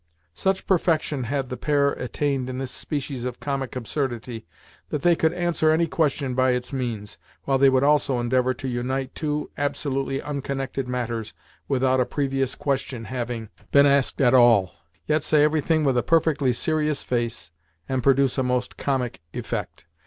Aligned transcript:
Such 0.33 0.65
perfection 0.65 1.25
had 1.25 1.49
the 1.49 1.57
pair 1.57 1.91
attained 1.91 2.49
in 2.49 2.57
this 2.57 2.71
species 2.71 3.23
of 3.23 3.39
comic 3.39 3.75
absurdity 3.75 4.47
that 4.89 5.03
they 5.03 5.15
could 5.15 5.31
answer 5.31 5.69
any 5.69 5.85
question 5.85 6.33
by 6.33 6.53
its 6.53 6.73
means, 6.73 7.19
while 7.43 7.59
they 7.59 7.69
would 7.69 7.83
also 7.83 8.19
endeavour 8.19 8.51
to 8.55 8.67
unite 8.67 9.13
two 9.13 9.51
absolutely 9.59 10.19
unconnected 10.19 10.87
matters 10.87 11.35
without 11.67 11.99
a 11.99 12.05
previous 12.07 12.55
question 12.55 13.03
having 13.05 13.49
been 13.71 13.85
asked 13.85 14.19
at 14.21 14.33
all, 14.33 14.71
yet 15.05 15.23
say 15.23 15.43
everything 15.43 15.83
with 15.83 15.95
a 15.95 16.01
perfectly 16.01 16.51
serious 16.51 17.03
face 17.03 17.51
and 17.87 18.01
produce 18.01 18.39
a 18.39 18.43
most 18.43 18.77
comic 18.77 19.21
effect. 19.33 19.85